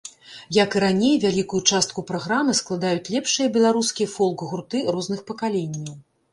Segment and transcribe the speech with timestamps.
[0.63, 5.95] Як і раней, вялікую частку праграмы складаюць лепшыя беларускія фолк-гурты розных пакаленняў.